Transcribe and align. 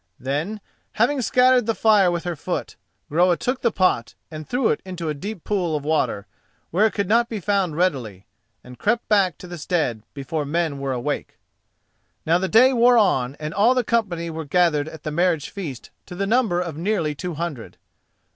Then, 0.19 0.61
having 0.93 1.21
scattered 1.21 1.67
the 1.67 1.75
fire 1.75 2.09
with 2.09 2.23
her 2.23 2.35
foot, 2.35 2.75
Groa 3.11 3.37
took 3.37 3.61
the 3.61 3.71
pot 3.71 4.15
and 4.31 4.49
threw 4.49 4.69
it 4.69 4.81
into 4.83 5.09
a 5.09 5.13
deep 5.13 5.43
pool 5.43 5.75
of 5.75 5.83
water, 5.85 6.25
where 6.71 6.87
it 6.87 6.93
could 6.95 7.07
not 7.07 7.29
be 7.29 7.39
found 7.39 7.77
readily, 7.77 8.25
and 8.63 8.79
crept 8.79 9.07
back 9.07 9.37
to 9.37 9.45
the 9.47 9.59
stead 9.59 10.01
before 10.15 10.43
men 10.43 10.79
were 10.79 10.91
awake. 10.91 11.37
Now 12.25 12.39
the 12.39 12.47
day 12.49 12.73
wore 12.73 12.97
on 12.97 13.35
and 13.39 13.53
all 13.53 13.75
the 13.75 13.83
company 13.83 14.31
were 14.31 14.43
gathered 14.43 14.89
at 14.89 15.03
the 15.03 15.11
marriage 15.11 15.51
feast 15.51 15.91
to 16.07 16.15
the 16.15 16.25
number 16.25 16.59
of 16.59 16.75
nearly 16.77 17.13
two 17.13 17.35
hundred. 17.35 17.77